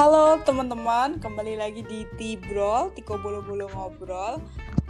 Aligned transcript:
Halo 0.00 0.40
teman-teman, 0.48 1.20
kembali 1.20 1.60
lagi 1.60 1.84
di 1.84 2.08
Tibrol, 2.16 2.88
Tiko 2.96 3.20
Bolo-Bolo 3.20 3.68
Ngobrol. 3.68 4.40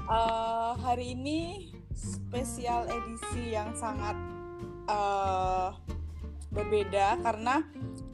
Uh, 0.06 0.78
hari 0.78 1.18
ini 1.18 1.66
spesial 1.90 2.86
edisi 2.86 3.50
yang 3.50 3.74
sangat 3.74 4.14
uh, 4.86 5.74
berbeda 6.54 7.18
karena 7.26 7.58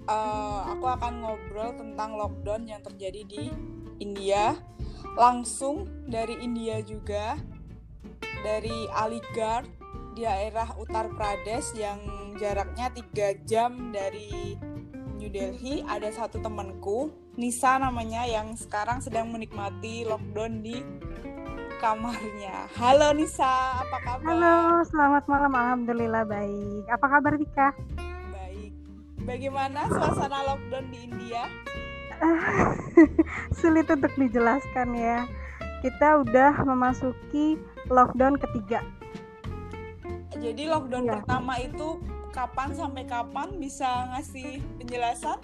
uh, 0.09 0.73
aku 0.73 0.89
akan 0.89 1.21
ngobrol 1.21 1.77
tentang 1.77 2.17
lockdown 2.17 2.65
yang 2.65 2.81
terjadi 2.81 3.29
di 3.29 3.53
India, 4.01 4.57
langsung 5.21 6.09
dari 6.09 6.41
India 6.41 6.81
juga, 6.81 7.37
dari 8.41 8.89
Aligarh, 8.97 9.69
di 10.17 10.25
daerah 10.25 10.73
Uttar 10.81 11.13
Pradesh 11.13 11.77
yang 11.77 12.01
jaraknya 12.41 12.89
3 12.89 13.45
jam 13.45 13.93
dari 13.93 14.57
New 15.27 15.35
Delhi 15.35 15.83
ada 15.91 16.07
satu 16.15 16.39
temanku 16.39 17.11
Nisa 17.35 17.83
namanya 17.83 18.23
yang 18.31 18.55
sekarang 18.55 19.03
sedang 19.03 19.27
menikmati 19.35 20.07
lockdown 20.07 20.63
di 20.63 20.79
kamarnya. 21.83 22.71
Halo 22.79 23.11
Nisa, 23.11 23.83
apa 23.83 23.99
kabar? 24.07 24.23
Halo, 24.23 24.87
selamat 24.87 25.27
malam. 25.27 25.51
Alhamdulillah 25.51 26.23
baik. 26.31 26.87
Apa 26.87 27.07
kabar 27.11 27.35
Tika? 27.43 27.75
Baik. 28.31 28.71
Bagaimana 29.27 29.91
suasana 29.91 30.47
lockdown 30.47 30.95
di 30.95 30.99
India? 31.11 31.43
Sulit 33.59 33.91
untuk 33.91 34.15
dijelaskan 34.15 34.95
ya. 34.95 35.27
Kita 35.83 36.23
udah 36.23 36.55
memasuki 36.63 37.59
lockdown 37.91 38.39
ketiga. 38.39 38.79
Jadi 40.39 40.71
lockdown 40.71 41.03
ya. 41.03 41.19
pertama 41.19 41.59
itu 41.59 41.99
kapan 42.37 42.69
sampai 42.77 43.09
kapan 43.09 43.49
bisa 43.57 43.89
ngasih 44.13 44.61
penjelasan? 44.77 45.41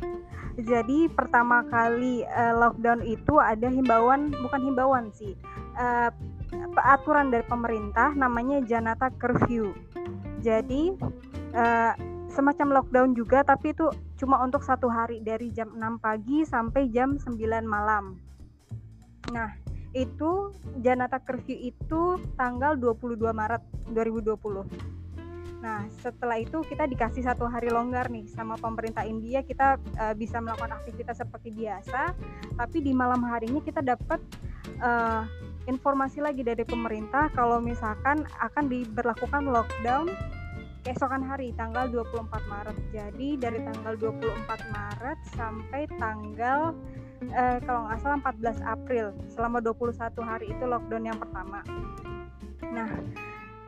Jadi 0.61 1.09
pertama 1.09 1.65
kali 1.65 2.21
uh, 2.29 2.53
lockdown 2.61 3.01
itu 3.09 3.41
ada 3.41 3.73
himbauan, 3.73 4.29
bukan 4.37 4.61
himbauan 4.61 5.09
sih, 5.17 5.33
uh, 5.81 6.13
aturan 6.85 7.33
dari 7.33 7.49
pemerintah 7.49 8.13
namanya 8.13 8.61
Janata 8.61 9.09
Curfew. 9.17 9.73
Jadi 10.45 10.93
uh, 11.57 11.97
semacam 12.29 12.85
lockdown 12.85 13.17
juga, 13.17 13.41
tapi 13.41 13.73
itu 13.73 13.89
cuma 14.21 14.45
untuk 14.45 14.61
satu 14.61 14.93
hari 14.93 15.25
dari 15.25 15.49
jam 15.49 15.73
6 15.73 15.81
pagi 16.05 16.45
sampai 16.45 16.93
jam 16.93 17.17
9 17.17 17.41
malam. 17.65 18.21
Nah, 19.33 19.49
itu 19.97 20.53
Janata 20.85 21.17
Curfew 21.25 21.57
itu 21.57 22.21
tanggal 22.37 22.77
22 22.77 23.17
Maret 23.33 23.65
2020 23.97 25.02
Nah, 25.63 25.87
setelah 26.03 26.43
itu 26.43 26.59
kita 26.67 26.91
dikasih 26.91 27.23
satu 27.23 27.47
hari 27.47 27.71
longgar 27.71 28.11
nih 28.11 28.27
sama 28.27 28.59
pemerintah 28.59 29.07
India, 29.07 29.47
kita 29.47 29.79
uh, 29.79 30.15
bisa 30.19 30.43
melakukan 30.43 30.75
aktivitas 30.75 31.23
seperti 31.23 31.55
biasa, 31.55 32.19
tapi 32.59 32.83
di 32.83 32.91
malam 32.91 33.23
harinya 33.23 33.63
kita 33.63 33.79
dapat 33.79 34.19
uh, 34.83 35.23
informasi 35.71 36.19
lagi 36.19 36.43
dari 36.43 36.67
pemerintah 36.67 37.31
kalau 37.39 37.63
misalkan 37.63 38.27
akan 38.43 38.67
diberlakukan 38.67 39.47
lockdown 39.47 40.11
keesokan 40.83 41.23
hari 41.23 41.55
tanggal 41.55 41.87
24 41.87 42.27
Maret. 42.51 42.79
Jadi 42.91 43.39
dari 43.39 43.63
tanggal 43.63 43.95
24 43.95 44.75
Maret 44.75 45.19
sampai 45.39 45.87
tanggal 45.95 46.75
uh, 47.31 47.59
kalau 47.63 47.87
nggak 47.87 47.99
salah 48.03 48.19
14 48.19 48.59
April 48.67 49.07
selama 49.31 49.63
21 49.63 49.95
hari 50.27 50.51
itu 50.51 50.65
lockdown 50.67 51.07
yang 51.07 51.19
pertama. 51.23 51.63
Nah, 52.67 52.91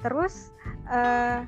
terus 0.03 0.51
uh, 0.91 1.47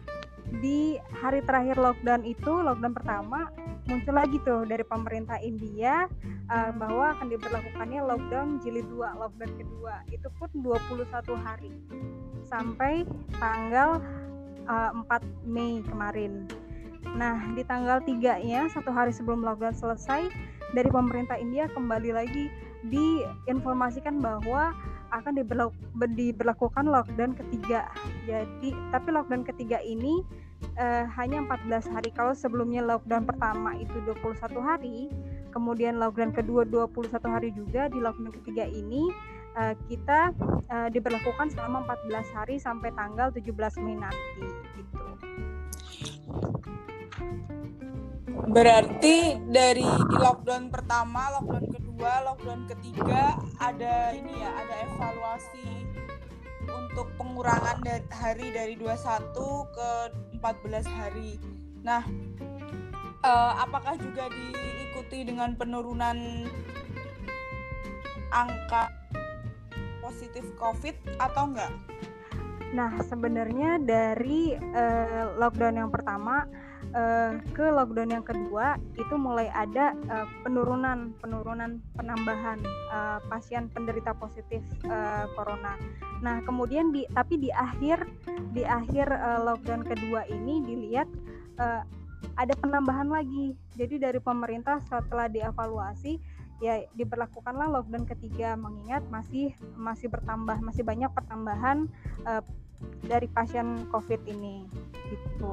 di 0.62 0.96
hari 1.10 1.42
terakhir 1.42 1.76
lockdown 1.76 2.22
itu 2.22 2.52
lockdown 2.62 2.94
pertama 2.94 3.50
muncul 3.86 4.14
lagi 4.14 4.38
tuh 4.42 4.66
dari 4.66 4.82
pemerintah 4.82 5.38
India 5.42 6.10
uh, 6.50 6.70
bahwa 6.74 7.14
akan 7.18 7.30
diberlakukannya 7.30 8.00
lockdown 8.02 8.58
jilid 8.62 8.86
2 8.90 8.98
lockdown 8.98 9.52
kedua 9.58 10.02
itu 10.10 10.28
pun 10.38 10.50
21 10.62 11.06
hari 11.38 11.70
sampai 12.46 13.02
tanggal 13.42 13.98
uh, 14.70 14.90
eh, 14.94 15.18
4 15.42 15.46
Mei 15.46 15.82
kemarin 15.86 16.46
nah 17.14 17.38
di 17.54 17.62
tanggal 17.66 18.02
3 18.02 18.46
nya 18.46 18.66
satu 18.70 18.90
hari 18.90 19.14
sebelum 19.14 19.42
lockdown 19.42 19.74
selesai 19.74 20.30
dari 20.74 20.90
pemerintah 20.90 21.38
India 21.38 21.70
kembali 21.70 22.10
lagi 22.10 22.50
diinformasikan 22.86 24.18
bahwa 24.18 24.74
akan 25.14 25.38
diberlakukan 25.38 26.84
lockdown 26.86 27.38
ketiga. 27.38 27.86
Jadi, 28.26 28.74
tapi 28.90 29.08
lockdown 29.14 29.46
ketiga 29.46 29.78
ini 29.82 30.22
uh, 30.76 31.04
hanya 31.16 31.42
14 31.44 31.92
hari. 31.92 32.10
Kalau 32.12 32.32
sebelumnya 32.32 32.84
lockdown 32.84 33.24
pertama 33.24 33.76
itu 33.76 33.96
21 34.04 34.56
hari, 34.60 35.08
kemudian 35.52 35.96
lockdown 35.96 36.32
kedua 36.36 36.64
21 36.68 37.16
hari 37.24 37.50
juga 37.56 37.88
di 37.88 37.98
lockdown 38.00 38.32
ketiga 38.42 38.64
ini 38.68 39.08
uh, 39.56 39.74
kita 39.88 40.32
uh, 40.68 40.88
diberlakukan 40.92 41.48
selama 41.52 41.84
14 41.88 42.36
hari 42.36 42.56
sampai 42.60 42.92
tanggal 42.92 43.32
17 43.32 43.82
Mei 43.82 43.96
nanti 43.96 44.46
gitu. 44.76 45.04
Berarti 48.46 49.40
dari 49.48 49.82
di 49.84 50.16
lockdown 50.16 50.68
pertama, 50.70 51.32
lockdown 51.40 51.66
kedua, 51.72 52.12
lockdown 52.30 52.68
ketiga 52.68 53.34
ada 53.58 54.12
ini 54.12 54.32
ya, 54.44 54.50
ada 54.54 54.74
evaluasi 54.86 55.95
untuk 56.72 57.10
pengurangan 57.20 57.82
hari 58.10 58.50
dari 58.50 58.74
21 58.78 59.32
ke 59.74 59.90
14 60.40 60.98
hari. 60.98 61.38
Nah, 61.84 62.02
uh, 63.22 63.52
apakah 63.62 63.94
juga 64.00 64.26
diikuti 64.30 65.22
dengan 65.26 65.54
penurunan 65.54 66.48
angka 68.34 68.90
positif 70.02 70.44
COVID 70.58 71.18
atau 71.18 71.50
enggak? 71.50 71.72
Nah, 72.74 72.92
sebenarnya 73.06 73.78
dari 73.78 74.54
uh, 74.54 75.38
lockdown 75.38 75.86
yang 75.86 75.90
pertama 75.90 76.46
uh, 76.94 77.40
ke 77.56 77.64
lockdown 77.64 78.10
yang 78.12 78.26
kedua 78.26 78.76
itu 78.94 79.14
mulai 79.16 79.50
ada 79.50 79.96
uh, 80.12 80.26
penurunan 80.46 81.14
penurunan 81.18 81.82
penambahan 81.98 82.60
uh, 82.92 83.18
pasien 83.26 83.66
penderita 83.72 84.14
positif 84.14 84.62
uh, 84.86 85.26
corona. 85.34 85.74
Nah 86.22 86.42
kemudian 86.44 86.94
di 86.94 87.08
tapi 87.16 87.40
di 87.40 87.50
akhir 87.50 88.06
di 88.54 88.62
akhir 88.62 89.10
uh, 89.10 89.40
lockdown 89.42 89.82
kedua 89.82 90.28
ini 90.30 90.62
dilihat 90.62 91.08
uh, 91.58 91.82
ada 92.36 92.54
penambahan 92.60 93.08
lagi. 93.08 93.56
Jadi 93.76 94.00
dari 94.00 94.20
pemerintah 94.20 94.80
setelah 94.84 95.30
dievaluasi 95.30 96.20
ya 96.64 96.80
diberlakukanlah 96.96 97.68
lockdown 97.68 98.08
ketiga 98.08 98.56
mengingat 98.56 99.04
masih 99.12 99.52
masih 99.76 100.08
bertambah 100.08 100.56
masih 100.64 100.80
banyak 100.80 101.12
pertambahan 101.12 101.84
uh, 102.24 102.40
dari 103.04 103.28
pasien 103.28 103.84
COVID 103.92 104.24
ini 104.28 104.64
gitu 105.08 105.52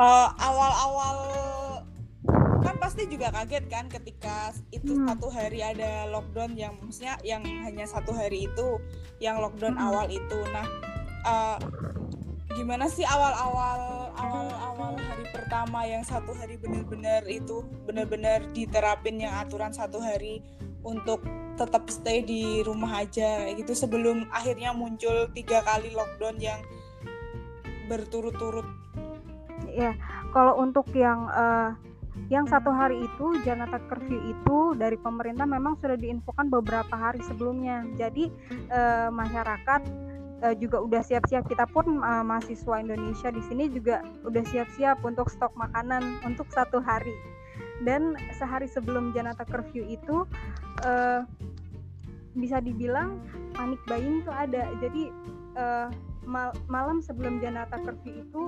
awal 0.00 0.24
eh, 0.24 0.28
awal-awal 0.40 1.18
kan 2.60 2.76
pasti 2.80 3.08
juga 3.08 3.32
kaget 3.32 3.64
kan 3.68 3.84
ketika 3.88 4.52
itu 4.72 4.96
hmm. 4.96 5.08
satu 5.08 5.28
hari 5.28 5.60
ada 5.60 6.08
lockdown 6.08 6.56
yang 6.56 6.76
maksudnya 6.80 7.20
yang 7.24 7.44
hanya 7.44 7.84
satu 7.84 8.12
hari 8.12 8.48
itu 8.48 8.80
yang 9.20 9.40
lockdown 9.40 9.76
hmm. 9.76 9.86
awal 9.88 10.06
itu 10.08 10.38
nah 10.52 10.66
uh, 11.24 11.58
gimana 12.56 12.88
sih 12.88 13.04
awal-awal 13.04 14.12
awal-awal 14.16 14.92
hari 14.96 15.24
pertama 15.32 15.84
yang 15.84 16.04
satu 16.04 16.32
hari 16.36 16.56
benar-benar 16.56 17.24
itu 17.28 17.64
benar-benar 17.84 18.44
diterapin 18.56 19.20
yang 19.20 19.36
aturan 19.36 19.72
satu 19.72 20.00
hari 20.00 20.40
untuk 20.80 21.20
tetap 21.60 21.92
stay 21.92 22.24
di 22.24 22.64
rumah 22.64 23.04
aja 23.04 23.52
gitu 23.52 23.76
sebelum 23.76 24.28
akhirnya 24.32 24.72
muncul 24.72 25.28
tiga 25.36 25.60
kali 25.60 25.92
lockdown 25.92 26.40
yang 26.40 26.60
berturut-turut 27.88 28.64
ya 29.74 29.92
kalau 30.30 30.58
untuk 30.58 30.86
yang 30.94 31.26
uh, 31.30 31.74
yang 32.28 32.46
satu 32.46 32.70
hari 32.70 33.06
itu 33.06 33.38
Janata 33.46 33.80
Curfew 33.88 34.18
itu 34.30 34.58
dari 34.76 34.98
pemerintah 34.98 35.46
memang 35.46 35.78
sudah 35.78 35.96
diinfokan 35.96 36.50
beberapa 36.50 36.92
hari 36.92 37.22
sebelumnya. 37.24 37.86
Jadi 37.96 38.28
uh, 38.70 39.08
masyarakat 39.14 39.82
uh, 40.44 40.54
juga 40.58 40.82
udah 40.82 41.02
siap-siap. 41.02 41.46
Kita 41.48 41.64
pun 41.70 42.02
uh, 42.02 42.24
mahasiswa 42.26 42.82
Indonesia 42.82 43.30
di 43.30 43.42
sini 43.46 43.70
juga 43.70 44.02
udah 44.26 44.42
siap-siap 44.46 45.00
untuk 45.06 45.30
stok 45.30 45.54
makanan 45.56 46.20
untuk 46.26 46.50
satu 46.50 46.82
hari. 46.82 47.14
Dan 47.80 48.12
sehari 48.36 48.68
sebelum 48.68 49.16
Janata 49.16 49.48
Curfew 49.48 49.86
itu 49.88 50.28
uh, 50.84 51.24
bisa 52.36 52.60
dibilang 52.60 53.22
panik 53.56 53.80
buying 53.88 54.20
itu 54.20 54.32
ada. 54.34 54.68
Jadi 54.82 55.02
uh, 55.56 55.88
mal 56.30 56.54
malam 56.70 57.02
sebelum 57.02 57.42
Janata 57.42 57.82
Curfew 57.82 58.22
itu 58.22 58.42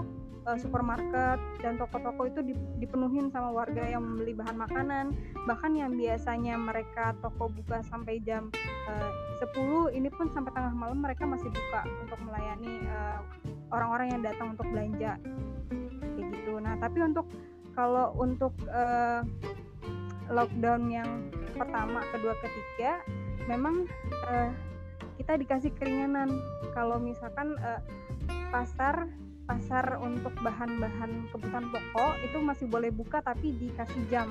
uh, 0.46 0.58
supermarket 0.58 1.38
dan 1.58 1.74
toko-toko 1.78 2.30
itu 2.30 2.40
dipenuhin 2.78 3.30
sama 3.34 3.50
warga 3.50 3.82
yang 3.82 4.06
membeli 4.06 4.38
bahan 4.38 4.54
makanan. 4.54 5.06
Bahkan 5.50 5.72
yang 5.74 5.98
biasanya 5.98 6.54
mereka 6.54 7.18
toko 7.18 7.50
buka 7.50 7.82
sampai 7.86 8.22
jam 8.22 8.54
eh, 8.86 9.10
uh, 9.42 9.90
10 9.90 9.98
ini 9.98 10.06
pun 10.14 10.30
sampai 10.30 10.54
tengah 10.54 10.74
malam 10.74 11.02
mereka 11.02 11.26
masih 11.26 11.50
buka 11.50 11.82
untuk 12.06 12.18
melayani 12.22 12.86
eh, 12.86 13.18
orang-orang 13.74 14.06
uh, 14.06 14.12
yang 14.14 14.22
datang 14.22 14.48
untuk 14.54 14.66
belanja. 14.70 15.18
Kayak 16.14 16.26
gitu. 16.38 16.54
Nah 16.62 16.78
tapi 16.78 17.02
untuk 17.02 17.26
kalau 17.74 18.14
untuk 18.20 18.54
uh, 18.70 19.24
lockdown 20.28 20.92
yang 20.92 21.10
pertama, 21.56 22.04
kedua, 22.12 22.36
ketiga 22.40 23.00
memang 23.50 23.88
uh, 24.28 24.52
kita 25.18 25.38
dikasih 25.38 25.72
keringanan. 25.76 26.30
Kalau 26.72 26.98
misalkan 26.98 27.56
uh, 27.60 27.80
pasar 28.50 29.08
pasar 29.42 29.98
untuk 29.98 30.30
bahan-bahan 30.38 31.26
kebutuhan 31.34 31.66
pokok 31.74 32.14
itu 32.22 32.38
masih 32.40 32.66
boleh 32.70 32.94
buka 32.94 33.20
tapi 33.20 33.52
dikasih 33.58 34.02
jam. 34.08 34.30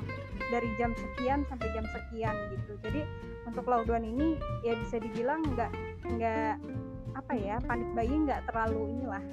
Dari 0.52 0.68
jam 0.80 0.92
sekian 0.96 1.44
sampai 1.48 1.68
jam 1.76 1.86
sekian 1.88 2.36
gitu. 2.56 2.74
Jadi 2.84 3.02
untuk 3.48 3.68
lockdown 3.68 4.04
ini 4.04 4.40
ya 4.64 4.76
bisa 4.80 5.00
dibilang 5.00 5.44
nggak 5.44 5.72
nggak 6.16 6.54
apa 7.12 7.34
ya 7.36 7.60
panik 7.68 7.90
bayi 7.92 8.16
nggak 8.24 8.42
terlalu 8.48 8.80
inilah. 8.98 9.24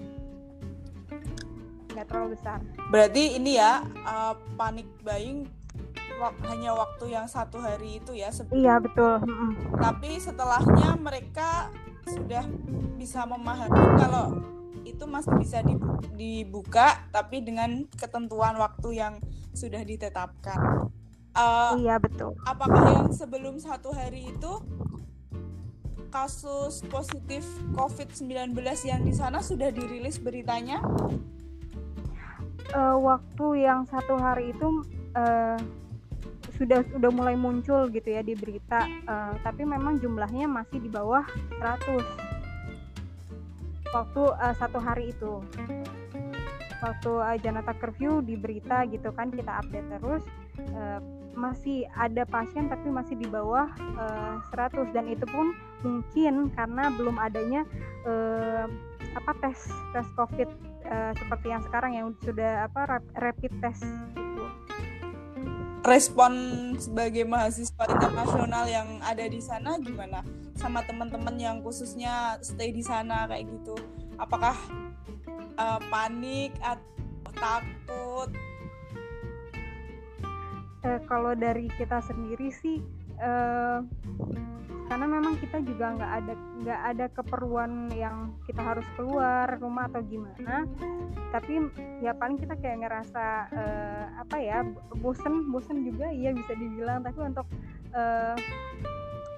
Nggak 1.94 2.06
terlalu 2.10 2.28
besar. 2.34 2.58
Berarti 2.90 3.38
ini 3.38 3.58
ya 3.58 3.82
uh, 4.06 4.34
panik 4.58 4.86
buying 5.02 5.46
hanya 6.50 6.74
waktu 6.74 7.14
yang 7.14 7.26
satu 7.30 7.62
hari 7.62 8.02
itu 8.02 8.14
ya 8.14 8.28
sebelum. 8.34 8.58
iya 8.58 8.76
betul 8.82 9.22
tapi 9.78 10.18
setelahnya 10.18 10.98
mereka 10.98 11.70
sudah 12.08 12.44
bisa 12.98 13.22
memahami 13.28 13.84
kalau 14.00 14.40
itu 14.88 15.04
masih 15.04 15.36
bisa 15.36 15.60
dibuka 16.16 17.04
tapi 17.12 17.44
dengan 17.44 17.84
ketentuan 17.94 18.56
waktu 18.56 18.98
yang 18.98 19.14
sudah 19.52 19.82
ditetapkan. 19.84 20.88
Uh, 21.36 21.78
iya 21.78 22.00
betul. 22.00 22.34
Apakah 22.42 23.04
yang 23.04 23.10
sebelum 23.12 23.60
satu 23.60 23.92
hari 23.94 24.32
itu 24.32 24.52
kasus 26.08 26.80
positif 26.88 27.44
COVID-19 27.76 28.56
yang 28.88 29.04
di 29.04 29.12
sana 29.12 29.44
sudah 29.44 29.68
dirilis 29.68 30.18
beritanya? 30.18 30.80
Uh, 32.74 32.96
waktu 33.00 33.64
yang 33.64 33.84
satu 33.88 34.18
hari 34.18 34.52
itu 34.52 34.82
uh, 35.16 35.56
sudah 36.58 36.82
sudah 36.90 37.10
mulai 37.14 37.38
muncul 37.38 37.86
gitu 37.88 38.10
ya 38.10 38.20
di 38.20 38.34
berita, 38.34 38.84
uh, 39.06 39.38
tapi 39.46 39.62
memang 39.62 40.02
jumlahnya 40.02 40.50
masih 40.50 40.82
di 40.82 40.90
bawah 40.90 41.22
100 41.62 42.02
waktu 43.94 44.22
uh, 44.26 44.54
satu 44.58 44.82
hari 44.82 45.14
itu. 45.14 45.40
Waktu 46.78 47.10
uh, 47.10 47.36
Janata 47.38 47.74
curfew 47.78 48.22
di 48.22 48.34
berita 48.34 48.86
gitu 48.90 49.10
kan 49.14 49.30
kita 49.30 49.62
update 49.62 49.88
terus 49.98 50.22
uh, 50.74 50.98
masih 51.38 51.86
ada 51.94 52.26
pasien 52.26 52.66
tapi 52.66 52.90
masih 52.90 53.14
di 53.14 53.30
bawah 53.30 53.70
uh, 53.94 54.42
100 54.50 54.90
dan 54.90 55.06
itu 55.06 55.22
pun 55.30 55.54
mungkin 55.86 56.50
karena 56.58 56.90
belum 56.98 57.14
adanya 57.22 57.62
uh, 58.02 58.66
apa 59.14 59.32
tes 59.38 59.70
tes 59.94 60.06
covid 60.18 60.50
uh, 60.90 61.14
seperti 61.14 61.46
yang 61.54 61.62
sekarang 61.62 61.92
yang 61.94 62.06
sudah 62.26 62.66
apa 62.66 62.98
rapid 63.14 63.52
test. 63.62 63.86
Respon 65.86 66.32
sebagai 66.78 67.22
mahasiswa 67.22 67.84
internasional 67.86 68.64
yang 68.66 68.98
ada 69.02 69.24
di 69.26 69.38
sana 69.38 69.78
gimana? 69.78 70.22
Sama 70.58 70.82
teman-teman 70.86 71.38
yang 71.38 71.56
khususnya 71.62 72.38
stay 72.42 72.74
di 72.74 72.82
sana 72.82 73.30
kayak 73.30 73.46
gitu. 73.46 73.78
Apakah 74.18 74.58
uh, 75.58 75.80
panik 75.90 76.54
atau 76.58 77.30
takut? 77.38 78.30
Uh, 80.82 81.00
kalau 81.06 81.34
dari 81.34 81.70
kita 81.78 82.02
sendiri 82.02 82.50
sih 82.54 82.82
uh, 83.22 83.82
karena 84.88 85.06
memang 85.06 85.36
kita 85.36 85.60
juga 85.62 85.94
nggak 85.94 86.12
ada 86.24 86.34
nggak 86.64 86.80
ada 86.96 87.06
keperluan 87.12 87.92
yang 87.92 88.32
kita 88.48 88.64
harus 88.64 88.86
keluar 88.96 89.60
rumah 89.60 89.84
atau 89.92 90.00
gimana 90.08 90.64
tapi 91.28 91.60
ya 92.00 92.16
paling 92.16 92.40
kita 92.40 92.56
kayak 92.56 92.88
ngerasa 92.88 93.24
uh, 93.52 94.04
apa 94.24 94.36
ya 94.40 94.64
bosen 95.04 95.52
bosen 95.52 95.84
juga 95.84 96.08
iya 96.08 96.32
bisa 96.32 96.56
dibilang 96.56 97.04
tapi 97.04 97.20
untuk 97.20 97.44
uh, 97.92 98.34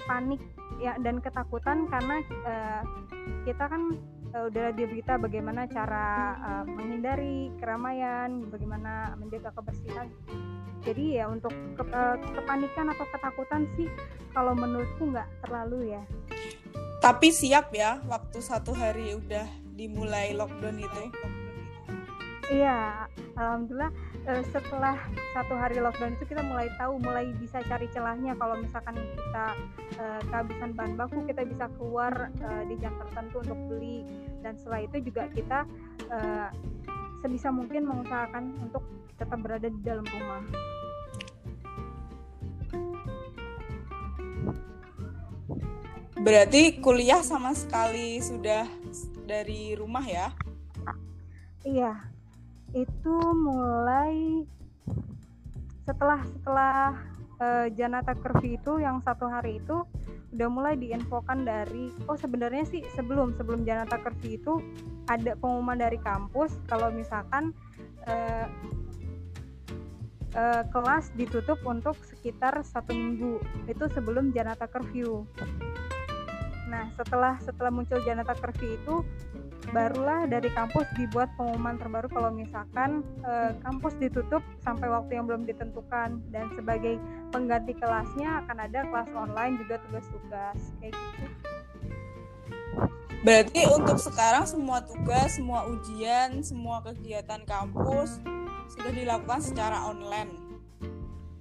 panik 0.07 0.41
ya 0.79 0.97
dan 1.03 1.19
ketakutan 1.19 1.91
karena 1.91 2.23
uh, 2.47 2.83
kita 3.45 3.65
kan 3.67 3.99
uh, 4.35 4.49
udah 4.49 4.73
di 4.75 4.83
berita 4.87 5.19
bagaimana 5.19 5.67
cara 5.67 6.37
uh, 6.41 6.65
menghindari 6.67 7.51
keramaian, 7.59 8.47
bagaimana 8.49 9.15
menjaga 9.19 9.51
kebersihan. 9.55 10.09
Jadi 10.81 11.21
ya 11.21 11.29
untuk 11.29 11.53
ke, 11.77 11.85
uh, 11.93 12.17
kepanikan 12.17 12.89
atau 12.93 13.05
ketakutan 13.13 13.69
sih 13.77 13.89
kalau 14.33 14.57
menurutku 14.57 15.13
nggak 15.13 15.29
terlalu 15.45 15.93
ya. 15.97 16.03
Tapi 17.01 17.33
siap 17.33 17.73
ya 17.73 18.01
waktu 18.09 18.39
satu 18.41 18.77
hari 18.77 19.17
udah 19.17 19.49
dimulai 19.77 20.37
lockdown 20.37 20.77
itu. 20.81 21.05
Iya, 22.51 23.07
alhamdulillah 23.39 23.95
uh, 24.27 24.43
setelah 24.51 24.99
satu 25.31 25.55
hari 25.55 25.79
lockdown 25.79 26.19
itu 26.19 26.35
kita 26.35 26.43
mulai 26.43 26.67
tahu, 26.75 26.99
mulai 26.99 27.31
bisa 27.39 27.63
cari 27.63 27.87
celahnya 27.95 28.35
kalau 28.35 28.59
misalkan 28.59 28.99
kita 28.99 29.47
uh, 30.03 30.21
kehabisan 30.29 30.75
bahan 30.75 30.95
baku, 30.99 31.23
kita 31.31 31.47
bisa 31.47 31.71
keluar 31.79 32.33
uh, 32.43 32.63
di 32.67 32.75
jam 32.83 32.91
tertentu 32.99 33.47
untuk 33.47 33.59
beli 33.71 34.03
dan 34.43 34.59
setelah 34.59 34.83
itu 34.83 34.97
juga 35.07 35.31
kita 35.31 35.59
uh, 36.11 36.49
sebisa 37.21 37.53
mungkin 37.53 37.85
mengusahakan 37.87 38.57
untuk 38.65 38.85
tetap 39.17 39.39
berada 39.41 39.69
di 39.69 39.81
dalam 39.85 40.05
rumah. 40.09 40.43
Berarti 46.21 46.85
kuliah 46.85 47.25
sama 47.25 47.57
sekali 47.57 48.21
sudah 48.21 48.69
dari 49.25 49.73
rumah 49.73 50.05
ya? 50.05 50.29
Iya, 51.65 51.97
itu 52.77 53.15
mulai 53.37 54.45
setelah 55.89 56.21
setelah 56.23 56.77
uh, 57.41 57.67
Janata 57.73 58.13
Curfew 58.15 58.61
itu 58.61 58.73
yang 58.85 59.01
satu 59.01 59.27
hari 59.33 59.59
itu 59.65 59.83
udah 60.31 60.49
mulai 60.49 60.79
diinfokan 60.79 61.43
dari 61.43 61.91
oh 62.07 62.15
sebenarnya 62.15 62.63
sih 62.63 62.87
sebelum 62.95 63.35
sebelum 63.35 63.67
Janata 63.67 63.99
Curfew 63.99 64.39
itu 64.39 64.55
ada 65.11 65.35
pengumuman 65.35 65.75
dari 65.75 65.99
kampus 65.99 66.55
kalau 66.71 66.95
misalkan 66.95 67.51
uh, 68.07 68.47
uh, 70.39 70.63
kelas 70.71 71.11
ditutup 71.19 71.59
untuk 71.67 71.99
sekitar 72.07 72.55
satu 72.63 72.95
minggu 72.95 73.43
itu 73.67 73.85
sebelum 73.91 74.31
Janata 74.31 74.71
Curfew. 74.71 75.27
Nah 76.71 76.87
setelah 76.95 77.35
setelah 77.43 77.75
muncul 77.75 77.99
Janata 78.07 78.39
Curfew 78.39 78.79
itu 78.79 79.03
barulah 79.71 80.27
dari 80.27 80.51
kampus 80.51 80.89
dibuat 80.99 81.31
pengumuman 81.39 81.79
terbaru 81.79 82.09
kalau 82.11 82.33
misalkan 82.33 83.07
e, 83.23 83.55
kampus 83.63 83.95
ditutup 84.01 84.43
sampai 84.65 84.89
waktu 84.91 85.21
yang 85.21 85.29
belum 85.31 85.47
ditentukan 85.47 86.19
dan 86.33 86.47
sebagai 86.59 86.99
pengganti 87.31 87.77
kelasnya 87.79 88.41
akan 88.45 88.57
ada 88.67 88.89
kelas 88.89 89.11
online 89.15 89.61
juga 89.63 89.79
tugas-tugas 89.87 90.59
kayak 90.83 90.97
gitu. 90.97 91.40
Berarti 93.21 93.69
untuk 93.69 94.01
sekarang 94.01 94.49
semua 94.49 94.81
tugas, 94.81 95.37
semua 95.37 95.69
ujian, 95.69 96.41
semua 96.41 96.81
kegiatan 96.81 97.45
kampus 97.45 98.17
sudah 98.73 98.93
dilakukan 98.97 99.45
secara 99.45 99.77
online. 99.85 100.33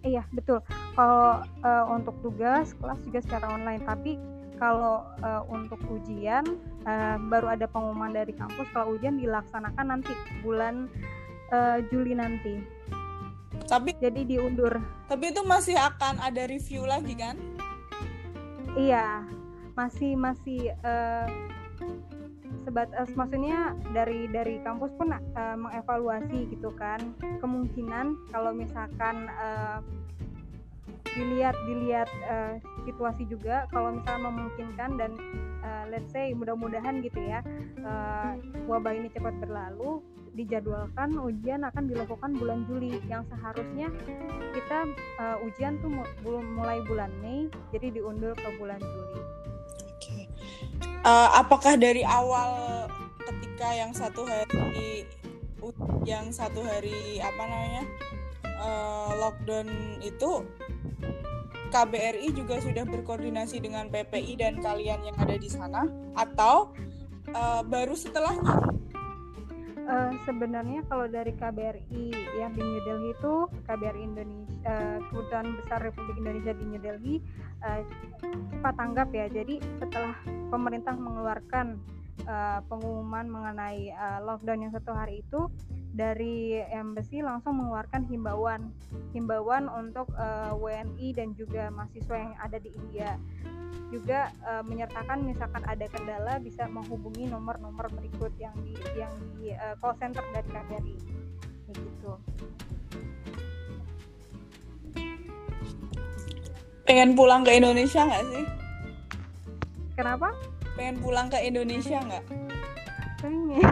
Iya 0.03 0.27
betul. 0.35 0.59
Kalau 0.95 1.39
e, 1.43 1.69
untuk 1.87 2.15
tugas 2.19 2.75
kelas 2.75 2.99
juga 3.07 3.19
secara 3.23 3.47
online, 3.55 3.83
tapi 3.87 4.19
kalau 4.59 5.07
uh, 5.23 5.41
untuk 5.47 5.79
ujian 5.87 6.43
uh, 6.83 7.15
baru 7.31 7.55
ada 7.55 7.65
pengumuman 7.71 8.11
dari 8.11 8.35
kampus 8.35 8.67
kalau 8.75 8.99
ujian 8.99 9.15
dilaksanakan 9.15 9.87
nanti 9.87 10.11
bulan 10.43 10.91
uh, 11.55 11.79
Juli 11.87 12.11
nanti. 12.11 12.59
Tapi 13.71 13.95
jadi 14.03 14.27
diundur. 14.27 14.75
Tapi 15.07 15.31
itu 15.31 15.47
masih 15.47 15.79
akan 15.79 16.19
ada 16.19 16.43
review 16.43 16.83
lagi 16.83 17.15
kan? 17.15 17.39
Iya, 18.75 19.23
masih 19.79 20.19
masih 20.19 20.75
uh, 20.83 21.25
sebatas 22.63 23.07
maksudnya 23.15 23.75
dari 23.95 24.27
dari 24.31 24.59
kampus 24.61 24.91
pun 24.97 25.11
uh, 25.13 25.57
mengevaluasi 25.57 26.49
gitu 26.51 26.71
kan 26.75 26.99
kemungkinan 27.39 28.17
kalau 28.31 28.51
misalkan 28.51 29.29
uh, 29.39 29.79
dilihat 31.15 31.55
dilihat 31.65 32.09
uh, 32.29 32.55
situasi 32.85 33.25
juga 33.27 33.65
kalau 33.73 33.97
misalnya 33.97 34.29
memungkinkan 34.29 34.89
dan 34.95 35.11
uh, 35.65 35.83
let's 35.89 36.09
say 36.13 36.31
mudah-mudahan 36.31 37.01
gitu 37.01 37.19
ya 37.19 37.41
uh, 37.81 38.37
wabah 38.69 38.93
ini 38.93 39.09
cepat 39.11 39.35
berlalu 39.41 39.99
dijadwalkan 40.37 41.17
ujian 41.19 41.65
akan 41.67 41.89
dilakukan 41.89 42.31
bulan 42.37 42.63
Juli 42.69 43.01
yang 43.09 43.25
seharusnya 43.27 43.91
kita 44.55 44.87
uh, 45.19 45.37
ujian 45.43 45.81
tuh 45.83 45.91
belum 46.23 46.55
mulai 46.55 46.79
bulan 46.87 47.11
Mei 47.19 47.49
jadi 47.75 47.91
diundur 47.91 48.37
ke 48.37 48.49
bulan 48.55 48.79
Juli. 48.79 49.19
Uh, 50.99 51.29
apakah 51.31 51.79
dari 51.79 52.03
awal 52.03 52.83
ketika 53.23 53.71
yang 53.71 53.95
satu 53.95 54.27
hari 54.27 55.07
yang 56.03 56.27
satu 56.31 56.59
hari 56.59 57.23
apa 57.23 57.39
namanya 57.39 57.83
uh, 58.59 59.11
lockdown 59.15 59.67
itu 60.03 60.43
KBRI 61.69 62.33
juga 62.33 62.59
sudah 62.59 62.83
berkoordinasi 62.83 63.61
dengan 63.61 63.87
PPI 63.87 64.41
dan 64.41 64.59
kalian 64.59 65.05
yang 65.05 65.17
ada 65.21 65.37
di 65.37 65.47
sana 65.47 65.85
atau 66.17 66.73
uh, 67.31 67.61
baru 67.61 67.93
setelahnya? 67.93 68.57
Uh, 69.89 70.13
sebenarnya 70.21 70.85
kalau 70.85 71.09
dari 71.09 71.33
KBRI 71.33 72.13
yang 72.37 72.53
di 72.53 72.61
New 72.61 72.81
Delhi 72.85 73.09
itu 73.09 73.49
KBRI 73.65 74.03
Indonesia 74.05 74.53
uh, 74.69 75.01
kedutaan 75.09 75.57
besar 75.57 75.81
Republik 75.81 76.13
Indonesia 76.21 76.53
di 76.53 76.65
New 76.69 76.77
Delhi 76.77 77.15
uh, 77.65 77.81
cepat 78.53 78.77
tanggap 78.77 79.09
ya. 79.09 79.25
Jadi 79.33 79.57
setelah 79.81 80.13
pemerintah 80.53 80.93
mengeluarkan 80.93 81.81
uh, 82.29 82.61
pengumuman 82.69 83.25
mengenai 83.33 83.89
uh, 83.97 84.21
lockdown 84.29 84.69
yang 84.69 84.73
satu 84.77 84.93
hari 84.93 85.25
itu 85.25 85.49
dari 85.89 86.61
embassy 86.69 87.25
langsung 87.25 87.57
mengeluarkan 87.57 88.05
himbauan 88.13 88.69
himbauan 89.17 89.65
untuk 89.73 90.05
uh, 90.13 90.53
WNI 90.53 91.17
dan 91.17 91.33
juga 91.33 91.73
mahasiswa 91.73 92.13
yang 92.13 92.37
ada 92.37 92.61
di 92.61 92.69
India 92.77 93.17
juga 93.89 94.29
uh, 94.45 94.61
menyertakan 94.61 95.25
misalkan 95.25 95.65
ada 95.65 95.89
kendala 95.89 96.37
bisa 96.37 96.69
menghubungi 96.69 97.25
nomor-nomor 97.25 97.89
berikut 97.89 98.29
yang 98.37 98.53
di 98.61 98.77
yang 98.93 99.09
di 99.33 99.49
uh, 99.57 99.73
call 99.81 99.97
center 99.97 100.21
dari 100.29 100.45
KBRI 100.45 100.95
gitu. 101.73 102.13
Pengen 106.85 107.13
pulang 107.13 107.45
ke 107.45 107.53
Indonesia 107.53 108.01
nggak 108.05 108.23
sih? 108.33 108.45
Kenapa? 109.93 110.33
Pengen 110.73 110.97
pulang 111.01 111.29
ke 111.29 111.37
Indonesia 111.41 112.01
nggak? 112.01 112.23
Pengen. 113.21 113.61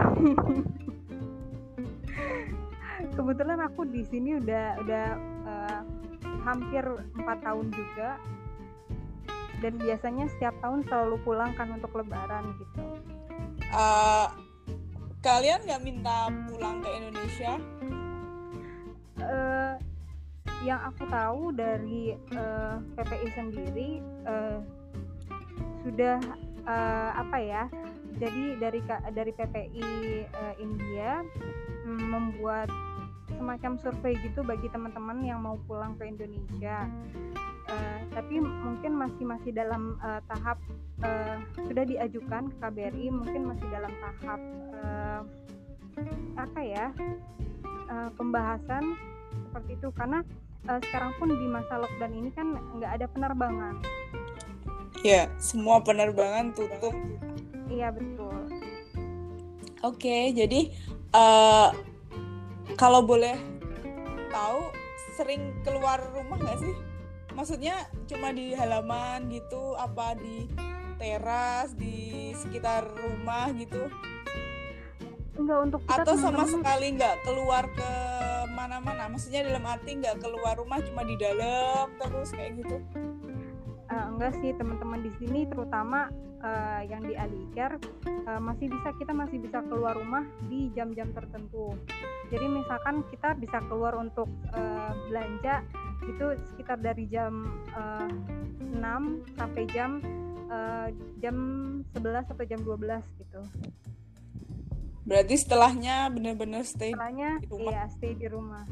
Kebetulan 3.18 3.58
aku 3.58 3.82
di 3.90 4.06
sini 4.06 4.38
udah 4.38 4.78
udah 4.78 5.06
uh, 5.42 5.82
hampir 6.46 6.86
empat 7.18 7.42
tahun 7.42 7.66
juga 7.74 8.14
dan 9.58 9.74
biasanya 9.78 10.30
setiap 10.36 10.54
tahun 10.62 10.86
selalu 10.86 11.16
pulang 11.26 11.52
kan 11.58 11.70
untuk 11.74 11.90
lebaran 11.94 12.54
gitu. 12.58 12.82
Uh, 13.74 14.30
kalian 15.20 15.60
nggak 15.66 15.82
minta 15.82 16.30
pulang 16.46 16.80
ke 16.80 16.88
Indonesia? 16.94 17.52
Uh, 19.18 19.74
yang 20.66 20.80
aku 20.82 21.06
tahu 21.06 21.54
dari 21.54 22.18
uh, 22.34 22.82
eh, 22.82 22.98
PPI 22.98 23.28
sendiri 23.34 23.90
uh, 24.26 24.58
sudah 25.86 26.18
uh, 26.66 27.10
apa 27.14 27.38
ya 27.38 27.64
jadi 28.18 28.58
dari 28.58 28.80
dari 29.14 29.32
PPI 29.38 29.86
uh, 30.34 30.54
India 30.58 31.22
mm, 31.86 32.02
membuat 32.10 32.66
semacam 33.38 33.78
survei 33.78 34.18
gitu 34.18 34.42
bagi 34.42 34.66
teman-teman 34.74 35.22
yang 35.22 35.38
mau 35.38 35.54
pulang 35.70 35.94
ke 35.94 36.10
Indonesia 36.10 36.90
uh, 37.68 37.98
tapi 38.12 38.40
mungkin 38.42 38.92
masih 38.96 39.24
masih 39.24 39.50
dalam 39.52 39.96
uh, 40.00 40.20
tahap 40.26 40.58
uh, 41.04 41.36
sudah 41.68 41.84
diajukan 41.84 42.50
ke 42.50 42.56
KBRI 42.60 43.06
mungkin 43.12 43.42
masih 43.52 43.66
dalam 43.70 43.92
tahap 44.00 44.40
uh, 44.80 45.20
apa 46.38 46.60
ya 46.62 46.86
uh, 47.90 48.10
pembahasan 48.16 48.96
seperti 49.48 49.76
itu. 49.78 49.88
Karena 49.94 50.24
uh, 50.68 50.80
sekarang 50.88 51.12
pun 51.20 51.28
di 51.30 51.46
masa 51.48 51.78
lockdown 51.78 52.14
ini 52.14 52.30
kan 52.32 52.56
nggak 52.78 52.92
ada 53.00 53.06
penerbangan. 53.10 53.74
Ya 55.06 55.30
semua 55.38 55.78
penerbangan 55.78 56.50
tutup. 56.56 56.94
Iya 57.70 57.92
betul. 57.94 58.36
Oke 59.86 60.34
jadi 60.34 60.74
uh, 61.14 61.70
kalau 62.74 63.02
boleh 63.06 63.38
tahu 64.30 64.70
sering 65.14 65.54
keluar 65.66 65.98
rumah 66.14 66.38
nggak 66.38 66.58
sih 66.62 66.74
maksudnya 67.38 67.86
cuma 68.10 68.34
di 68.34 68.50
halaman 68.50 69.30
gitu 69.30 69.78
apa 69.78 70.18
di 70.18 70.50
teras 70.98 71.70
di 71.78 72.34
sekitar 72.34 72.82
rumah 72.98 73.54
gitu? 73.54 73.86
Enggak 75.38 75.58
untuk 75.70 75.80
kita 75.86 76.02
atau 76.02 76.18
sama 76.18 76.42
sekali 76.50 76.98
nggak 76.98 77.22
keluar 77.22 77.70
ke 77.70 77.90
mana-mana? 78.58 79.06
Maksudnya 79.06 79.46
dalam 79.46 79.62
arti 79.70 80.02
nggak 80.02 80.18
keluar 80.18 80.58
rumah 80.58 80.82
cuma 80.82 81.06
di 81.06 81.14
dalam 81.14 81.94
terus 82.02 82.34
kayak 82.34 82.58
gitu? 82.58 82.82
Uh, 83.86 84.06
enggak 84.18 84.34
sih 84.42 84.50
teman-teman 84.58 85.06
di 85.06 85.12
sini 85.22 85.46
terutama 85.46 86.10
uh, 86.42 86.82
yang 86.90 87.06
di 87.06 87.14
Aliker 87.14 87.78
uh, 88.26 88.42
masih 88.42 88.66
bisa 88.66 88.90
kita 88.98 89.14
masih 89.14 89.38
bisa 89.38 89.62
keluar 89.70 89.94
rumah 89.94 90.26
di 90.50 90.74
jam-jam 90.74 91.14
tertentu. 91.14 91.78
Jadi 92.34 92.46
misalkan 92.50 93.06
kita 93.14 93.38
bisa 93.38 93.62
keluar 93.70 93.94
untuk 93.94 94.26
uh, 94.50 94.92
belanja 95.06 95.62
itu 96.06 96.26
sekitar 96.52 96.78
dari 96.78 97.10
jam 97.10 97.50
uh, 97.74 98.06
eh, 98.06 98.78
6 98.78 99.38
sampai 99.38 99.62
jam 99.74 99.98
uh, 100.52 100.88
jam 101.18 101.36
11 101.94 102.32
atau 102.32 102.44
jam 102.46 102.60
12 102.62 103.20
gitu. 103.22 103.40
Berarti 105.08 105.34
setelahnya 105.40 106.12
benar-benar 106.12 106.62
stay 106.68 106.92
setelahnya, 106.92 107.40
di 107.40 107.48
rumah. 107.48 107.72
Iya, 107.72 107.84
stay 107.96 108.12
di 108.12 108.26
rumah. 108.28 108.64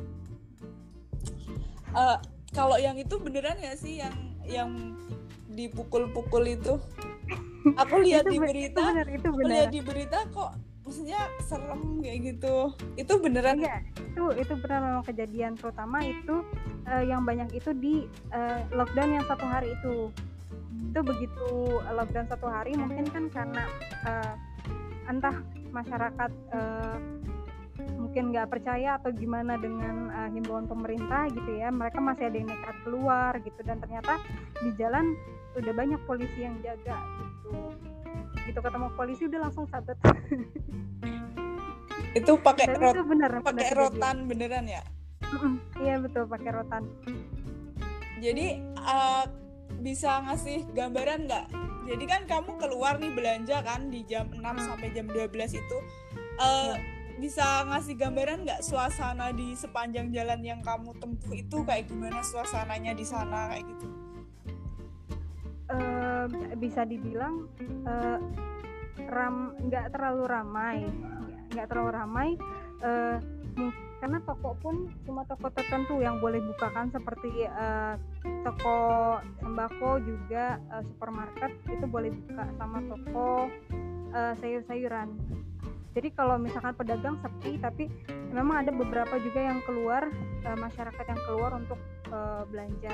Uh, 1.96 2.18
kalau 2.52 2.76
yang 2.76 3.00
itu 3.00 3.16
beneran 3.16 3.56
ya 3.56 3.72
sih 3.74 4.04
yang 4.04 4.14
yang 4.44 4.70
dipukul-pukul 5.48 6.44
itu? 6.44 6.76
Aku 7.82 7.98
lihat 8.04 8.28
di 8.28 8.38
berita, 8.38 8.78
itu 8.78 8.94
bener, 8.94 9.08
itu 9.10 9.28
bener. 9.32 9.48
lihat 9.50 9.68
di 9.72 9.80
berita 9.82 10.18
kok 10.30 10.54
maksudnya 10.86 11.18
serem 11.42 11.98
kayak 11.98 12.18
gitu 12.30 12.70
itu 12.94 13.12
beneran 13.18 13.58
ya 13.58 13.82
itu 13.98 14.22
itu 14.38 14.54
benar 14.62 14.78
memang 14.78 15.02
kejadian 15.02 15.58
terutama 15.58 15.98
itu 16.06 16.46
uh, 16.90 17.04
yang 17.04 17.22
banyak 17.26 17.50
itu 17.52 17.70
di 17.76 17.94
uh, 18.32 18.62
lockdown 18.72 19.20
yang 19.20 19.26
satu 19.26 19.46
hari 19.46 19.74
itu. 19.74 20.10
Itu 20.92 21.00
begitu 21.04 21.48
lockdown 21.92 22.26
satu 22.30 22.46
hari 22.48 22.72
mungkin 22.76 23.04
kan 23.10 23.24
karena 23.32 23.64
uh, 24.06 24.34
entah 25.10 25.36
masyarakat 25.74 26.30
uh, 26.54 26.96
mungkin 28.00 28.32
nggak 28.32 28.48
percaya 28.48 28.96
atau 28.96 29.12
gimana 29.12 29.60
dengan 29.60 30.08
uh, 30.08 30.28
himbauan 30.32 30.64
pemerintah 30.64 31.28
gitu 31.32 31.60
ya. 31.60 31.68
Mereka 31.68 31.98
masih 32.00 32.32
ada 32.32 32.36
yang 32.36 32.48
nekat 32.48 32.76
keluar 32.86 33.32
gitu 33.44 33.60
dan 33.66 33.76
ternyata 33.82 34.16
di 34.62 34.70
jalan 34.80 35.12
udah 35.56 35.72
banyak 35.72 36.00
polisi 36.08 36.44
yang 36.44 36.56
jaga 36.64 36.96
gitu. 36.96 37.52
Gitu 38.46 38.58
ketemu 38.62 38.88
polisi 38.94 39.22
udah 39.26 39.40
langsung 39.48 39.66
sabet. 39.68 39.96
Itu 42.16 42.40
pakai 42.40 42.72
rot 42.80 42.96
itu 42.96 43.04
bener, 43.04 43.30
pakai 43.44 43.76
rotan 43.76 44.24
beneran 44.24 44.64
ya 44.64 44.80
iya 45.82 45.94
betul 46.00 46.24
pakai 46.28 46.50
rotan. 46.54 46.82
Jadi 48.20 48.60
uh, 48.80 49.24
bisa 49.82 50.24
ngasih 50.24 50.66
gambaran 50.72 51.28
nggak? 51.28 51.46
Jadi 51.86 52.04
kan 52.08 52.22
kamu 52.26 52.58
keluar 52.58 52.98
nih 52.98 53.12
belanja 53.14 53.62
kan 53.62 53.92
di 53.92 54.02
jam 54.08 54.26
6 54.32 54.42
hmm. 54.42 54.58
sampai 54.66 54.88
jam 54.90 55.06
12 55.06 55.30
itu 55.54 55.78
uh, 56.42 56.74
ya. 56.74 56.82
bisa 57.22 57.46
ngasih 57.70 57.94
gambaran 57.94 58.42
nggak 58.42 58.60
suasana 58.66 59.30
di 59.30 59.54
sepanjang 59.54 60.10
jalan 60.10 60.42
yang 60.42 60.60
kamu 60.64 60.96
tempuh 60.98 61.32
itu? 61.36 61.62
Kayak 61.62 61.86
gimana 61.86 62.20
suasananya 62.26 62.92
di 62.96 63.06
sana 63.06 63.54
kayak 63.54 63.64
gitu? 63.70 63.86
Uh, 65.66 66.26
bisa 66.58 66.86
dibilang 66.86 67.50
uh, 67.86 68.18
ram 69.06 69.54
nggak 69.62 69.94
terlalu 69.94 70.24
ramai. 70.26 70.78
Nggak 71.54 71.66
terlalu 71.70 71.90
ramai 71.94 72.28
uh, 72.82 73.22
karena 73.96 74.20
toko 74.28 74.52
pun 74.60 74.92
cuma 75.08 75.24
toko 75.24 75.48
tertentu 75.48 76.04
yang 76.04 76.20
boleh 76.20 76.40
buka 76.44 76.68
kan 76.68 76.92
seperti 76.92 77.48
uh, 77.48 77.96
toko 78.44 79.16
sembako 79.40 80.04
juga 80.04 80.60
uh, 80.68 80.84
supermarket 80.84 81.56
itu 81.64 81.86
boleh 81.88 82.12
buka 82.12 82.44
sama 82.60 82.78
toko 82.84 83.48
uh, 84.12 84.32
sayur-sayuran. 84.36 85.16
Jadi 85.96 86.12
kalau 86.12 86.36
misalkan 86.36 86.76
pedagang 86.76 87.16
sepi 87.24 87.56
tapi 87.56 87.88
memang 88.28 88.68
ada 88.68 88.72
beberapa 88.76 89.16
juga 89.16 89.40
yang 89.40 89.64
keluar 89.64 90.12
uh, 90.44 90.58
masyarakat 90.60 91.04
yang 91.08 91.20
keluar 91.24 91.50
untuk 91.56 91.80
uh, 92.12 92.44
belanja. 92.52 92.92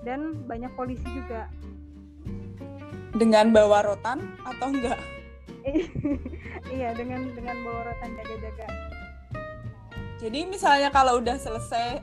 Dan 0.00 0.48
banyak 0.48 0.72
polisi 0.72 1.04
juga. 1.12 1.44
Dengan 3.12 3.52
bawa 3.52 3.84
rotan 3.84 4.32
atau 4.48 4.72
enggak? 4.72 5.00
Iya 6.68 6.92
dengan 6.92 7.32
dengan 7.32 7.56
bawa 7.64 7.80
rotan 7.92 8.12
jaga-jaga 8.12 8.68
jadi 10.18 10.50
misalnya 10.50 10.90
kalau 10.90 11.22
udah 11.22 11.38
selesai 11.38 12.02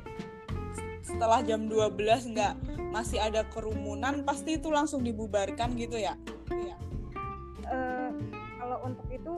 setelah 1.04 1.44
jam 1.44 1.68
12 1.68 2.32
enggak 2.32 2.56
masih 2.96 3.20
ada 3.20 3.44
kerumunan 3.52 4.24
pasti 4.24 4.56
itu 4.56 4.72
langsung 4.72 5.04
dibubarkan 5.04 5.76
gitu 5.76 6.00
ya? 6.00 6.16
Iya. 6.48 6.76
Uh, 7.68 8.12
kalau 8.56 8.78
untuk 8.88 9.08
itu 9.12 9.34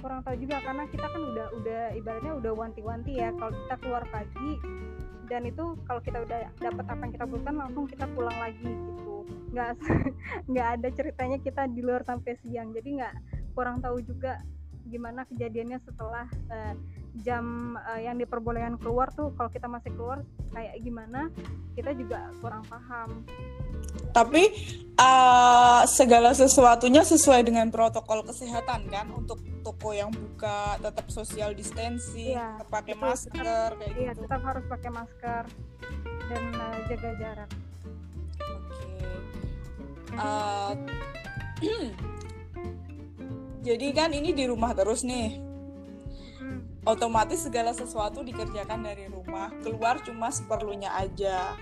kurang 0.00 0.24
tahu 0.24 0.34
juga 0.40 0.64
karena 0.64 0.88
kita 0.88 1.06
kan 1.06 1.22
udah 1.22 1.46
udah 1.60 1.82
ibaratnya 1.92 2.32
udah 2.40 2.52
wanti-wanti 2.56 3.20
ya. 3.20 3.36
Kalau 3.36 3.52
kita 3.52 3.74
keluar 3.84 4.04
pagi 4.08 4.52
dan 5.28 5.44
itu 5.44 5.76
kalau 5.84 6.00
kita 6.00 6.24
udah 6.24 6.40
dapat 6.56 6.84
apa 6.88 7.00
yang 7.04 7.12
kita 7.12 7.24
butuhkan 7.28 7.56
langsung 7.60 7.84
kita 7.84 8.08
pulang 8.16 8.38
lagi 8.40 8.64
gitu. 8.64 9.28
Nggak 9.52 9.76
nggak 10.50 10.68
ada 10.80 10.88
ceritanya 10.88 11.38
kita 11.44 11.62
di 11.68 11.84
luar 11.84 12.00
sampai 12.08 12.32
siang. 12.40 12.72
Jadi 12.72 12.96
nggak 12.96 13.14
kurang 13.52 13.84
tahu 13.84 14.00
juga 14.00 14.40
gimana 14.88 15.28
kejadiannya 15.28 15.78
setelah 15.84 16.26
uh, 16.48 16.74
jam 17.20 17.76
uh, 17.76 18.00
yang 18.00 18.16
diperbolehkan 18.16 18.80
keluar 18.80 19.12
tuh 19.12 19.36
kalau 19.36 19.52
kita 19.52 19.68
masih 19.68 19.92
keluar 19.92 20.24
kayak 20.56 20.72
gimana 20.80 21.28
kita 21.76 21.92
juga 21.92 22.32
kurang 22.40 22.64
paham 22.64 23.28
tapi 24.16 24.48
uh, 24.96 25.84
segala 25.84 26.32
sesuatunya 26.32 27.04
sesuai 27.04 27.44
dengan 27.44 27.68
protokol 27.68 28.24
kesehatan 28.24 28.88
kan 28.88 29.12
untuk 29.12 29.44
toko 29.60 29.92
yang 29.92 30.08
buka 30.08 30.80
tetap 30.80 31.06
social 31.12 31.52
distancing 31.52 32.32
iya, 32.32 32.56
pakai 32.72 32.96
masker 32.96 33.44
tetap, 33.44 33.76
kayak 33.76 33.94
iya, 34.00 34.12
gitu 34.16 34.24
tetap 34.24 34.40
harus 34.48 34.64
pakai 34.72 34.90
masker 34.90 35.44
dan 36.32 36.44
uh, 36.56 36.76
jaga 36.88 37.10
jarak 37.20 37.50
oke 38.40 38.72
okay. 40.08 40.16
uh, 40.16 40.72
jadi 43.62 43.86
kan 43.94 44.10
ini 44.10 44.34
di 44.34 44.44
rumah 44.50 44.74
terus 44.74 45.06
nih. 45.06 45.51
Otomatis 46.82 47.46
segala 47.46 47.70
sesuatu 47.70 48.26
dikerjakan 48.26 48.82
dari 48.82 49.06
rumah 49.06 49.54
keluar 49.62 50.02
cuma 50.02 50.34
seperlunya 50.34 50.90
aja. 50.90 51.54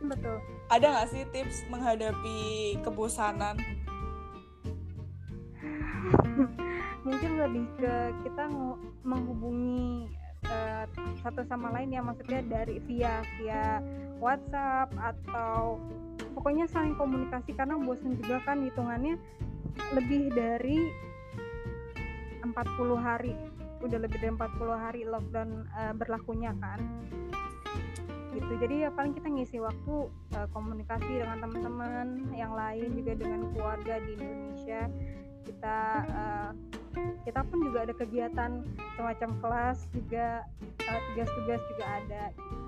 Betul. 0.00 0.40
Ada 0.70 0.86
nggak 0.94 1.08
sih 1.10 1.26
tips 1.34 1.66
menghadapi 1.68 2.40
kebosanan? 2.86 3.58
Mungkin 7.06 7.30
lebih 7.42 7.66
ke 7.80 7.94
kita 8.22 8.46
menghubungi 9.02 10.06
uh, 10.46 10.86
satu 11.20 11.42
sama 11.50 11.74
lain 11.74 11.90
ya 11.90 12.00
maksudnya 12.04 12.40
dari 12.46 12.78
via 12.86 13.24
via 13.40 13.82
WhatsApp 14.22 14.94
atau 14.94 15.80
pokoknya 16.36 16.70
saling 16.70 16.94
komunikasi 16.94 17.50
karena 17.56 17.74
bosan 17.80 18.14
juga 18.20 18.38
kan 18.46 18.62
hitungannya 18.62 19.18
lebih 19.96 20.30
dari 20.30 20.92
40 22.44 22.52
hari 23.00 23.34
udah 23.80 23.98
lebih 24.00 24.18
dari 24.20 24.32
40 24.32 24.76
hari 24.76 25.00
lockdown 25.08 25.66
uh, 25.72 25.92
berlakunya 25.96 26.52
kan 26.60 26.80
gitu 28.30 28.52
jadi 28.62 28.86
ya 28.86 28.90
paling 28.94 29.10
kita 29.10 29.26
ngisi 29.26 29.58
waktu 29.58 29.94
uh, 30.38 30.46
komunikasi 30.54 31.18
dengan 31.18 31.42
teman-teman 31.42 32.30
yang 32.30 32.54
lain 32.54 32.94
juga 32.94 33.12
dengan 33.18 33.40
keluarga 33.50 33.98
di 34.06 34.10
Indonesia 34.14 34.86
kita 35.48 35.78
uh, 36.14 36.50
kita 37.26 37.40
pun 37.46 37.58
juga 37.66 37.78
ada 37.86 37.94
kegiatan 37.94 38.50
semacam 38.94 39.30
kelas 39.42 39.78
juga 39.94 40.46
tugas-tugas 41.14 41.60
uh, 41.60 41.66
juga 41.74 41.84
ada 41.86 42.22
gitu. 42.34 42.66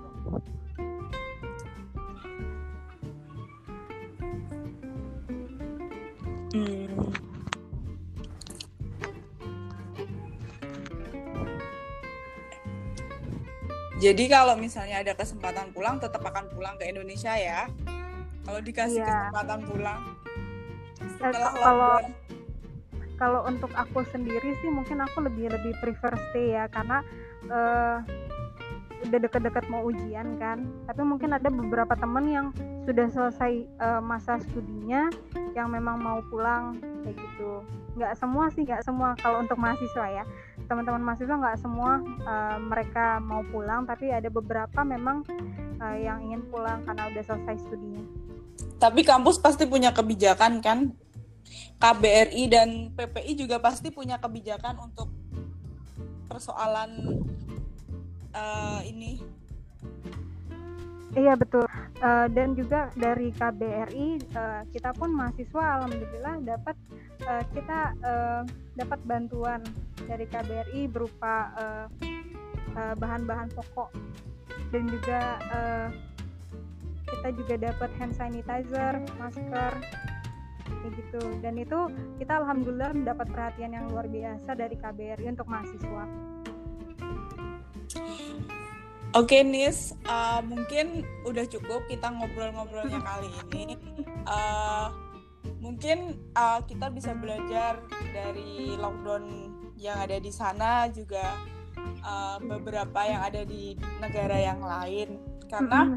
Hmm. 6.53 7.32
Jadi 14.03 14.27
kalau 14.27 14.59
misalnya 14.59 14.99
ada 14.99 15.15
kesempatan 15.15 15.71
pulang, 15.71 16.03
tetap 16.03 16.27
akan 16.27 16.51
pulang 16.51 16.75
ke 16.75 16.91
Indonesia 16.91 17.39
ya. 17.39 17.71
Kalau 18.43 18.59
dikasih 18.59 18.99
yeah. 18.99 19.31
kesempatan 19.31 19.61
pulang. 19.63 20.01
Setelah 21.23 21.55
kalau 21.55 21.95
kalau 23.15 23.41
untuk 23.47 23.71
aku 23.79 24.03
sendiri 24.11 24.59
sih 24.59 24.75
mungkin 24.75 24.99
aku 25.07 25.23
lebih 25.23 25.55
lebih 25.55 25.79
prefer 25.79 26.19
stay 26.19 26.59
ya 26.59 26.67
karena 26.67 27.07
uh, 27.47 28.03
udah 29.07 29.19
deket-deket 29.23 29.71
mau 29.71 29.87
ujian 29.87 30.35
kan. 30.43 30.67
Tapi 30.91 31.03
mungkin 31.07 31.39
ada 31.39 31.47
beberapa 31.47 31.95
temen 31.95 32.27
yang 32.27 32.47
sudah 32.83 33.07
selesai 33.07 33.71
uh, 33.79 34.03
masa 34.03 34.43
studinya 34.51 35.07
yang 35.55 35.71
memang 35.71 36.03
mau 36.03 36.19
pulang 36.27 36.83
kayak 37.07 37.15
gitu. 37.15 37.63
Nggak 37.95 38.19
semua 38.19 38.51
sih, 38.51 38.67
nggak 38.67 38.83
semua 38.83 39.15
kalau 39.23 39.47
untuk 39.47 39.63
mahasiswa 39.63 40.07
ya 40.11 40.25
teman-teman 40.73 41.05
mahasiswa 41.05 41.37
nggak 41.37 41.61
semua 41.61 42.01
uh, 42.25 42.57
mereka 42.57 43.21
mau 43.21 43.45
pulang 43.53 43.85
tapi 43.85 44.09
ada 44.09 44.33
beberapa 44.33 44.81
memang 44.81 45.21
uh, 45.77 45.97
yang 46.01 46.25
ingin 46.25 46.41
pulang 46.49 46.81
karena 46.89 47.13
udah 47.13 47.23
selesai 47.29 47.61
studinya. 47.69 48.01
Tapi 48.81 49.05
kampus 49.05 49.37
pasti 49.37 49.69
punya 49.69 49.93
kebijakan 49.93 50.65
kan? 50.65 50.97
KBRI 51.77 52.49
dan 52.49 52.69
PPI 52.97 53.37
juga 53.37 53.61
pasti 53.61 53.93
punya 53.93 54.17
kebijakan 54.17 54.81
untuk 54.81 55.13
persoalan 56.31 57.21
uh, 58.33 58.81
ini 58.89 59.21
Iya 61.13 61.37
betul. 61.37 61.69
Uh, 62.01 62.27
dan 62.33 62.57
juga 62.57 62.89
dari 62.97 63.31
KBRI 63.37 64.33
uh, 64.33 64.65
kita 64.73 64.97
pun 64.97 65.13
mahasiswa 65.13 65.65
alhamdulillah 65.79 66.41
dapat 66.41 66.77
uh, 67.29 67.45
kita 67.53 67.93
uh, 68.01 68.43
dapat 68.75 69.01
bantuan 69.05 69.61
dari 70.09 70.25
KBRI 70.27 70.89
berupa 70.89 71.53
bahan-bahan 72.97 73.49
uh, 73.49 73.55
uh, 73.55 73.57
pokok 73.61 73.91
dan 74.73 74.89
juga 74.89 75.21
uh, 75.53 75.89
kita 77.13 77.29
juga 77.37 77.55
dapat 77.71 77.91
hand 78.01 78.15
sanitizer, 78.17 78.95
masker 79.21 79.73
kayak 80.65 80.93
gitu. 80.97 81.23
Dan 81.45 81.61
itu 81.61 81.79
kita 82.17 82.41
alhamdulillah 82.41 82.97
mendapat 82.97 83.29
perhatian 83.29 83.77
yang 83.77 83.87
luar 83.93 84.09
biasa 84.09 84.57
dari 84.57 84.75
KBRI 84.81 85.29
untuk 85.29 85.47
mahasiswa. 85.47 86.32
Oke 89.13 89.45
Nis, 89.45 89.93
uh, 90.09 90.41
mungkin 90.41 91.05
udah 91.29 91.45
cukup 91.45 91.85
kita 91.85 92.09
ngobrol-ngobrolnya 92.09 92.97
kali 93.05 93.29
ini. 93.53 93.77
Uh, 94.25 94.89
mungkin 95.61 96.17
uh, 96.33 96.65
kita 96.65 96.89
bisa 96.89 97.13
belajar 97.13 97.85
dari 98.17 98.73
lockdown 98.81 99.53
yang 99.77 100.01
ada 100.01 100.17
di 100.17 100.33
sana 100.33 100.89
juga 100.89 101.37
uh, 102.01 102.41
beberapa 102.41 103.05
yang 103.05 103.21
ada 103.21 103.45
di 103.45 103.77
negara 104.01 104.37
yang 104.41 104.65
lain. 104.65 105.21
Karena 105.45 105.93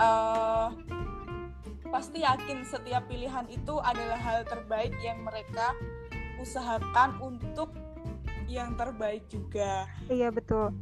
uh, 0.00 0.72
pasti 1.92 2.24
yakin 2.24 2.64
setiap 2.64 3.04
pilihan 3.12 3.44
itu 3.52 3.76
adalah 3.76 4.16
hal 4.16 4.48
terbaik 4.48 4.96
yang 5.04 5.20
mereka 5.20 5.76
usahakan 6.40 7.20
untuk 7.20 7.76
yang 8.48 8.74
terbaik 8.74 9.28
juga. 9.28 9.84
Iya 10.08 10.32
betul. 10.32 10.72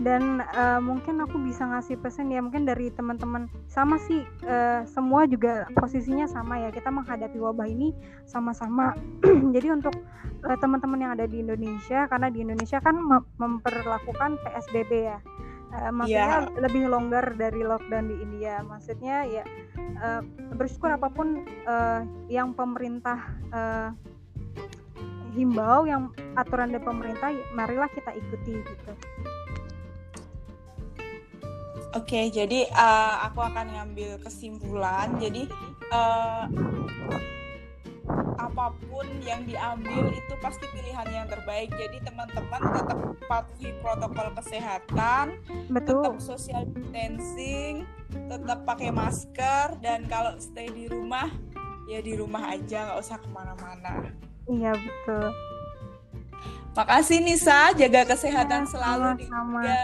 Dan 0.00 0.40
uh, 0.40 0.80
mungkin 0.80 1.20
aku 1.20 1.36
bisa 1.44 1.68
ngasih 1.68 2.00
pesan 2.00 2.32
ya 2.32 2.40
mungkin 2.40 2.64
dari 2.64 2.88
teman-teman. 2.88 3.52
Sama 3.68 4.00
sih 4.00 4.24
uh, 4.48 4.82
semua 4.88 5.28
juga 5.28 5.68
posisinya 5.76 6.24
sama 6.24 6.56
ya. 6.64 6.72
Kita 6.72 6.88
menghadapi 6.88 7.36
wabah 7.36 7.68
ini 7.68 7.92
sama-sama. 8.24 8.96
Jadi 9.54 9.68
untuk 9.68 9.92
uh, 10.48 10.56
teman-teman 10.56 11.04
yang 11.04 11.12
ada 11.12 11.28
di 11.28 11.44
Indonesia 11.44 12.08
karena 12.08 12.32
di 12.32 12.40
Indonesia 12.40 12.80
kan 12.80 12.96
memperlakukan 13.36 14.40
PSBB 14.40 14.92
ya. 15.12 15.20
Uh, 15.70 15.92
maksudnya 15.94 16.50
yeah. 16.50 16.58
lebih 16.58 16.90
longgar 16.90 17.36
dari 17.36 17.60
lockdown 17.60 18.08
di 18.08 18.16
India. 18.24 18.64
Maksudnya 18.64 19.28
ya 19.28 19.44
uh, 20.00 20.24
bersyukur 20.56 20.96
apa 20.96 21.12
pun 21.12 21.44
uh, 21.68 22.02
yang 22.32 22.56
pemerintah 22.56 23.36
uh, 23.52 23.92
himbau 25.32 25.86
yang 25.86 26.10
aturan 26.34 26.74
dari 26.74 26.82
pemerintah 26.82 27.30
marilah 27.54 27.88
kita 27.90 28.14
ikuti 28.14 28.60
gitu 28.60 28.92
Oke, 31.90 32.14
okay, 32.14 32.24
jadi 32.30 32.70
uh, 32.70 33.26
aku 33.26 33.42
akan 33.42 33.66
ngambil 33.74 34.22
kesimpulan. 34.22 35.10
Jadi 35.18 35.50
uh, 35.90 36.46
apa 38.38 38.70
pun 38.86 39.02
yang 39.26 39.42
diambil 39.42 40.14
itu 40.14 40.34
pasti 40.38 40.70
pilihan 40.70 41.02
yang 41.10 41.26
terbaik. 41.26 41.66
Jadi 41.74 41.98
teman-teman 42.06 42.62
tetap 42.78 42.98
patuhi 43.26 43.74
protokol 43.82 44.30
kesehatan, 44.38 45.42
Betul. 45.66 45.98
tetap 45.98 46.14
social 46.22 46.62
distancing, 46.70 47.82
tetap 48.30 48.62
pakai 48.62 48.94
masker 48.94 49.74
dan 49.82 50.06
kalau 50.06 50.38
stay 50.38 50.70
di 50.70 50.86
rumah 50.86 51.26
ya 51.90 51.98
di 51.98 52.14
rumah 52.14 52.54
aja, 52.54 52.86
nggak 52.86 52.98
usah 53.02 53.18
ke 53.18 53.26
mana-mana. 53.34 54.29
Iya 54.48 54.72
betul. 54.72 55.26
Makasih 56.70 57.18
Nisa, 57.20 57.74
jaga 57.74 58.06
kesehatan 58.08 58.64
ya, 58.64 58.70
selalu 58.70 59.08
sama. 59.26 59.60
di 59.66 59.76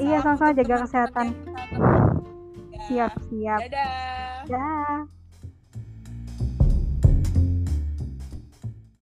Iya, 0.00 0.18
sama-sama 0.22 0.52
jaga 0.54 0.76
kesehatan. 0.86 1.26
Siap, 2.88 3.12
siap. 3.28 3.60
Dadah. 3.68 4.48
Dadah. 4.48 4.96